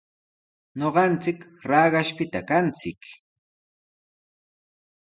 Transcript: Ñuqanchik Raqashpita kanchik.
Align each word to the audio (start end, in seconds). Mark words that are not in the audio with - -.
Ñuqanchik 0.79 1.39
Raqashpita 1.69 2.39
kanchik. 2.49 3.01